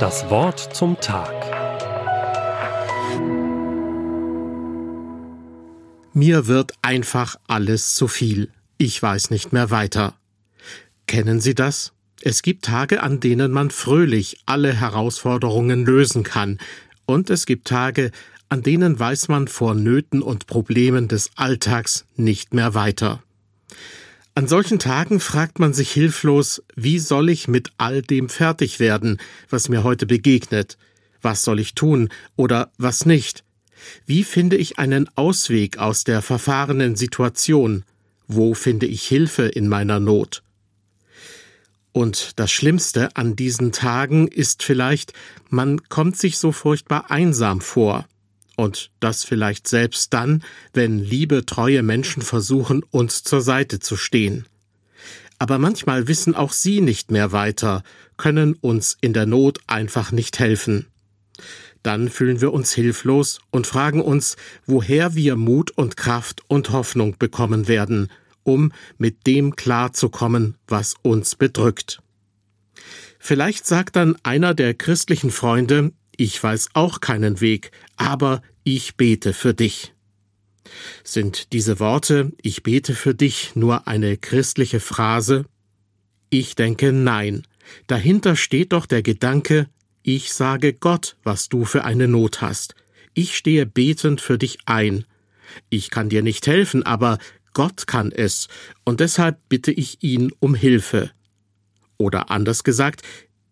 Das 0.00 0.28
Wort 0.30 0.74
zum 0.74 1.00
Tag. 1.00 1.32
Mir 6.12 6.46
wird 6.46 6.74
einfach 6.82 7.36
alles 7.48 7.94
zu 7.94 8.06
viel. 8.06 8.50
Ich 8.78 9.02
weiß 9.02 9.30
nicht 9.30 9.52
mehr 9.52 9.70
weiter. 9.70 10.14
Kennen 11.06 11.40
Sie 11.40 11.54
das? 11.54 11.92
Es 12.22 12.42
gibt 12.42 12.64
Tage, 12.64 13.02
an 13.02 13.20
denen 13.20 13.50
man 13.50 13.70
fröhlich 13.70 14.40
alle 14.46 14.72
Herausforderungen 14.72 15.84
lösen 15.84 16.22
kann, 16.22 16.58
und 17.06 17.30
es 17.30 17.46
gibt 17.46 17.66
Tage, 17.68 18.12
an 18.48 18.62
denen 18.62 18.98
weiß 18.98 19.28
man 19.28 19.48
vor 19.48 19.74
Nöten 19.74 20.22
und 20.22 20.46
Problemen 20.46 21.08
des 21.08 21.30
Alltags 21.36 22.06
nicht 22.16 22.54
mehr 22.54 22.74
weiter. 22.74 23.22
An 24.36 24.48
solchen 24.48 24.80
Tagen 24.80 25.20
fragt 25.20 25.60
man 25.60 25.72
sich 25.72 25.92
hilflos, 25.92 26.60
wie 26.74 26.98
soll 26.98 27.28
ich 27.28 27.46
mit 27.46 27.70
all 27.78 28.02
dem 28.02 28.28
fertig 28.28 28.80
werden, 28.80 29.18
was 29.48 29.68
mir 29.68 29.84
heute 29.84 30.06
begegnet? 30.06 30.76
Was 31.22 31.44
soll 31.44 31.60
ich 31.60 31.74
tun 31.74 32.08
oder 32.34 32.72
was 32.76 33.06
nicht? 33.06 33.44
Wie 34.06 34.24
finde 34.24 34.56
ich 34.56 34.76
einen 34.78 35.08
Ausweg 35.16 35.78
aus 35.78 36.02
der 36.02 36.20
verfahrenen 36.20 36.96
Situation? 36.96 37.84
Wo 38.26 38.54
finde 38.54 38.86
ich 38.86 39.06
Hilfe 39.06 39.44
in 39.44 39.68
meiner 39.68 40.00
Not? 40.00 40.42
Und 41.92 42.40
das 42.40 42.50
Schlimmste 42.50 43.14
an 43.14 43.36
diesen 43.36 43.70
Tagen 43.70 44.26
ist 44.26 44.64
vielleicht, 44.64 45.12
man 45.48 45.88
kommt 45.88 46.16
sich 46.16 46.38
so 46.38 46.50
furchtbar 46.50 47.08
einsam 47.12 47.60
vor. 47.60 48.04
Und 48.56 48.90
das 49.00 49.24
vielleicht 49.24 49.66
selbst 49.66 50.12
dann, 50.14 50.44
wenn 50.72 50.98
liebe, 50.98 51.44
treue 51.44 51.82
Menschen 51.82 52.22
versuchen, 52.22 52.82
uns 52.90 53.24
zur 53.24 53.40
Seite 53.40 53.80
zu 53.80 53.96
stehen. 53.96 54.46
Aber 55.38 55.58
manchmal 55.58 56.06
wissen 56.06 56.34
auch 56.34 56.52
sie 56.52 56.80
nicht 56.80 57.10
mehr 57.10 57.32
weiter, 57.32 57.82
können 58.16 58.54
uns 58.54 58.96
in 59.00 59.12
der 59.12 59.26
Not 59.26 59.58
einfach 59.66 60.12
nicht 60.12 60.38
helfen. 60.38 60.86
Dann 61.82 62.08
fühlen 62.08 62.40
wir 62.40 62.52
uns 62.52 62.72
hilflos 62.72 63.40
und 63.50 63.66
fragen 63.66 64.00
uns, 64.00 64.36
woher 64.64 65.14
wir 65.14 65.36
Mut 65.36 65.70
und 65.72 65.96
Kraft 65.96 66.42
und 66.48 66.70
Hoffnung 66.70 67.16
bekommen 67.18 67.68
werden, 67.68 68.10
um 68.42 68.72
mit 68.96 69.26
dem 69.26 69.54
klarzukommen, 69.56 70.56
was 70.66 70.94
uns 71.02 71.34
bedrückt. 71.34 72.00
Vielleicht 73.18 73.66
sagt 73.66 73.96
dann 73.96 74.16
einer 74.22 74.54
der 74.54 74.74
christlichen 74.74 75.30
Freunde, 75.30 75.92
ich 76.16 76.42
weiß 76.42 76.70
auch 76.74 77.00
keinen 77.00 77.40
Weg, 77.40 77.70
aber 77.96 78.42
ich 78.64 78.96
bete 78.96 79.32
für 79.32 79.54
dich. 79.54 79.92
Sind 81.02 81.52
diese 81.52 81.78
Worte, 81.80 82.32
ich 82.42 82.62
bete 82.62 82.94
für 82.94 83.14
dich, 83.14 83.54
nur 83.54 83.86
eine 83.86 84.16
christliche 84.16 84.80
Phrase? 84.80 85.44
Ich 86.30 86.56
denke 86.56 86.92
nein. 86.92 87.46
Dahinter 87.86 88.36
steht 88.36 88.72
doch 88.72 88.86
der 88.86 89.02
Gedanke, 89.02 89.68
ich 90.02 90.32
sage 90.32 90.74
Gott, 90.74 91.16
was 91.22 91.48
du 91.48 91.64
für 91.64 91.84
eine 91.84 92.08
Not 92.08 92.40
hast. 92.40 92.74
Ich 93.14 93.36
stehe 93.36 93.64
betend 93.64 94.20
für 94.20 94.36
dich 94.36 94.58
ein. 94.66 95.04
Ich 95.70 95.90
kann 95.90 96.08
dir 96.08 96.22
nicht 96.22 96.46
helfen, 96.46 96.82
aber 96.82 97.18
Gott 97.52 97.86
kann 97.86 98.10
es, 98.10 98.48
und 98.84 99.00
deshalb 99.00 99.38
bitte 99.48 99.70
ich 99.70 100.02
ihn 100.02 100.32
um 100.40 100.54
Hilfe. 100.54 101.10
Oder 101.96 102.30
anders 102.30 102.64
gesagt, 102.64 103.02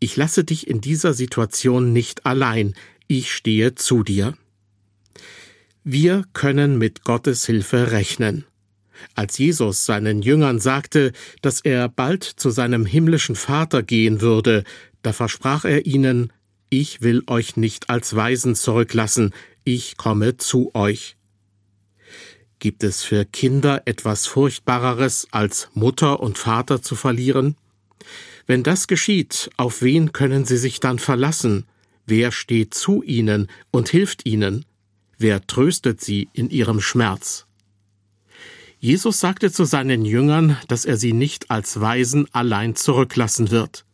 ich 0.03 0.17
lasse 0.17 0.43
dich 0.43 0.67
in 0.67 0.81
dieser 0.81 1.15
Situation 1.15 1.93
nicht 1.93 2.27
allein, 2.27 2.75
ich 3.07 3.33
stehe 3.33 3.77
zu 3.77 4.03
dir. 4.03 4.35
Wir 5.85 6.25
können 6.33 6.77
mit 6.77 7.05
Gottes 7.05 7.47
Hilfe 7.47 7.93
rechnen. 7.93 8.45
Als 9.15 9.39
Jesus 9.39 9.87
seinen 9.87 10.23
Jüngern 10.23 10.59
sagte, 10.59 11.13
dass 11.41 11.61
er 11.61 11.89
bald 11.89 12.25
zu 12.25 12.51
seinem 12.51 12.85
himmlischen 12.85 13.37
Vater 13.37 13.83
gehen 13.83 14.21
würde, 14.21 14.65
da 15.03 15.13
versprach 15.13 15.65
er 15.65 15.87
ihnen, 15.87 16.33
ich 16.69 17.03
will 17.03 17.23
euch 17.29 17.57
nicht 17.57 17.91
als 17.91 18.15
Weisen 18.17 18.55
zurücklassen, 18.55 19.33
ich 19.65 19.97
komme 19.97 20.37
zu 20.37 20.75
euch. 20.75 21.17
Gibt 22.59 22.83
es 22.83 23.03
für 23.03 23.25
Kinder 23.25 23.83
etwas 23.85 24.27
Furchtbareres, 24.27 25.29
als 25.31 25.69
Mutter 25.75 26.21
und 26.21 26.39
Vater 26.39 26.83
zu 26.83 26.97
verlieren? 26.97 27.57
Wenn 28.47 28.63
das 28.63 28.87
geschieht, 28.87 29.51
auf 29.57 29.83
wen 29.83 30.13
können 30.13 30.45
sie 30.45 30.57
sich 30.57 30.81
dann 30.81 30.99
verlassen? 30.99 31.65
Wer 32.07 32.33
steht 32.33 32.75
zu 32.75 33.03
ihnen 33.03 33.49
und 33.71 33.89
hilft 33.89 34.27
ihnen? 34.27 34.65
Wer 35.19 35.47
tröstet 35.47 36.01
sie 36.01 36.29
in 36.33 36.51
ihrem 36.51 36.81
Schmerz? 36.81 37.47
Jesus 38.81 39.21
sagte 39.21 39.53
zu 39.53 39.65
seinen 39.65 40.05
Jüngern, 40.05 40.59
dass 40.67 40.85
er 40.85 40.97
sie 40.97 41.13
nicht 41.13 41.53
als 41.53 41.81
Weisen 41.81 42.27
allein 42.33 42.75
zurücklassen 42.75 43.53
wird. 43.53 43.85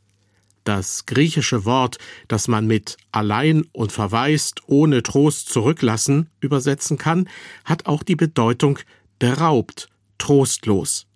Das 0.64 1.04
griechische 1.04 1.66
Wort, 1.66 1.98
das 2.26 2.48
man 2.48 2.66
mit 2.66 2.96
allein 3.12 3.66
und 3.72 3.92
verwaist, 3.92 4.62
ohne 4.66 5.02
Trost 5.02 5.50
zurücklassen 5.50 6.30
übersetzen 6.40 6.96
kann, 6.96 7.28
hat 7.64 7.86
auch 7.86 8.02
die 8.02 8.16
Bedeutung 8.16 8.78
beraubt, 9.18 9.88
trostlos. 10.16 11.07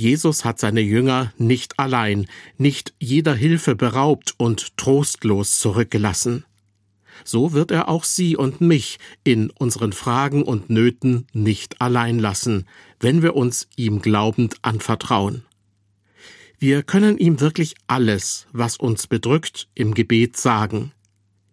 Jesus 0.00 0.46
hat 0.46 0.58
seine 0.58 0.80
Jünger 0.80 1.30
nicht 1.36 1.78
allein, 1.78 2.26
nicht 2.56 2.94
jeder 2.98 3.34
Hilfe 3.34 3.76
beraubt 3.76 4.32
und 4.38 4.74
trostlos 4.78 5.58
zurückgelassen. 5.58 6.46
So 7.22 7.52
wird 7.52 7.70
er 7.70 7.90
auch 7.90 8.04
Sie 8.04 8.34
und 8.34 8.62
mich 8.62 8.98
in 9.24 9.50
unseren 9.50 9.92
Fragen 9.92 10.42
und 10.42 10.70
Nöten 10.70 11.26
nicht 11.34 11.82
allein 11.82 12.18
lassen, 12.18 12.66
wenn 12.98 13.20
wir 13.20 13.36
uns 13.36 13.68
ihm 13.76 14.00
glaubend 14.00 14.56
anvertrauen. 14.62 15.44
Wir 16.58 16.82
können 16.82 17.18
ihm 17.18 17.38
wirklich 17.40 17.74
alles, 17.86 18.46
was 18.52 18.78
uns 18.78 19.06
bedrückt, 19.06 19.68
im 19.74 19.92
Gebet 19.92 20.38
sagen. 20.38 20.92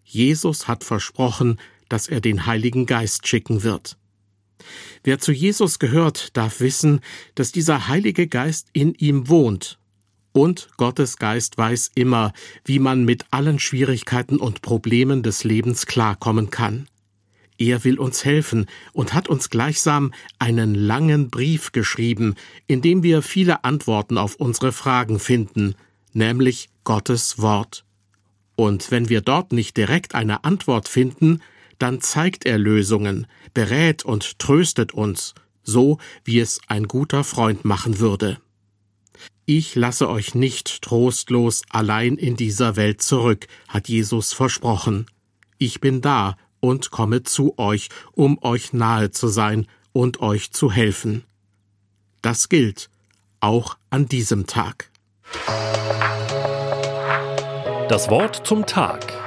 Jesus 0.05 0.69
hat 0.69 0.85
versprochen, 0.85 1.59
dass 1.89 2.07
er 2.07 2.21
den 2.21 2.45
Heiligen 2.45 2.85
Geist 2.85 3.27
schicken 3.27 3.63
wird. 3.63 3.97
Wer 5.03 5.19
zu 5.19 5.31
Jesus 5.31 5.79
gehört, 5.79 6.35
darf 6.35 6.59
wissen, 6.59 7.01
dass 7.35 7.51
dieser 7.51 7.87
Heilige 7.87 8.27
Geist 8.27 8.69
in 8.73 8.93
ihm 8.93 9.29
wohnt. 9.29 9.79
Und 10.33 10.69
Gottes 10.77 11.17
Geist 11.17 11.57
weiß 11.57 11.91
immer, 11.95 12.31
wie 12.63 12.79
man 12.79 13.05
mit 13.05 13.25
allen 13.31 13.59
Schwierigkeiten 13.59 14.37
und 14.37 14.61
Problemen 14.61 15.23
des 15.23 15.43
Lebens 15.43 15.87
klarkommen 15.87 16.51
kann. 16.51 16.87
Er 17.57 17.83
will 17.83 17.97
uns 17.97 18.23
helfen 18.23 18.67
und 18.93 19.13
hat 19.15 19.27
uns 19.27 19.49
gleichsam 19.49 20.13
einen 20.37 20.75
langen 20.75 21.29
Brief 21.31 21.71
geschrieben, 21.71 22.35
in 22.67 22.81
dem 22.81 23.01
wir 23.01 23.23
viele 23.23 23.63
Antworten 23.63 24.19
auf 24.19 24.35
unsere 24.35 24.71
Fragen 24.71 25.19
finden, 25.19 25.73
nämlich 26.13 26.69
Gottes 26.83 27.39
Wort. 27.39 27.83
Und 28.55 28.91
wenn 28.91 29.09
wir 29.09 29.21
dort 29.21 29.53
nicht 29.53 29.75
direkt 29.75 30.13
eine 30.13 30.43
Antwort 30.43 30.87
finden, 30.87 31.41
dann 31.79 32.01
zeigt 32.01 32.45
er 32.45 32.57
Lösungen, 32.57 33.27
berät 33.53 34.03
und 34.05 34.39
tröstet 34.39 34.93
uns, 34.93 35.33
so 35.63 35.97
wie 36.23 36.39
es 36.39 36.59
ein 36.67 36.87
guter 36.87 37.23
Freund 37.23 37.65
machen 37.65 37.99
würde. 37.99 38.39
Ich 39.45 39.75
lasse 39.75 40.09
euch 40.09 40.35
nicht 40.35 40.81
trostlos 40.81 41.61
allein 41.69 42.15
in 42.15 42.35
dieser 42.35 42.75
Welt 42.75 43.01
zurück, 43.01 43.47
hat 43.67 43.87
Jesus 43.87 44.33
versprochen. 44.33 45.05
Ich 45.57 45.79
bin 45.79 46.01
da 46.01 46.35
und 46.59 46.91
komme 46.91 47.23
zu 47.23 47.57
euch, 47.57 47.89
um 48.11 48.41
euch 48.43 48.73
nahe 48.73 49.11
zu 49.11 49.27
sein 49.27 49.67
und 49.93 50.19
euch 50.19 50.51
zu 50.51 50.71
helfen. 50.71 51.23
Das 52.21 52.49
gilt 52.49 52.89
auch 53.39 53.77
an 53.89 54.07
diesem 54.07 54.47
Tag. 54.47 54.91
Das 57.89 58.09
Wort 58.09 58.45
zum 58.45 58.65
Tag. 58.65 59.26